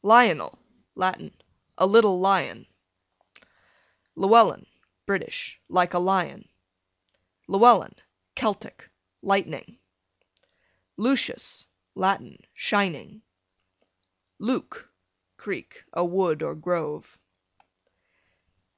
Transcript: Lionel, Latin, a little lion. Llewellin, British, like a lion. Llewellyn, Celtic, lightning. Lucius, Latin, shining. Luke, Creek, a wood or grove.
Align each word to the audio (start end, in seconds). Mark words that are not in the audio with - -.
Lionel, 0.00 0.58
Latin, 0.94 1.36
a 1.76 1.86
little 1.86 2.18
lion. 2.18 2.66
Llewellin, 4.14 4.64
British, 5.04 5.60
like 5.68 5.92
a 5.92 5.98
lion. 5.98 6.48
Llewellyn, 7.46 7.94
Celtic, 8.34 8.88
lightning. 9.20 9.78
Lucius, 10.96 11.68
Latin, 11.94 12.40
shining. 12.54 13.20
Luke, 14.38 14.90
Creek, 15.36 15.84
a 15.92 16.06
wood 16.06 16.42
or 16.42 16.54
grove. 16.54 17.18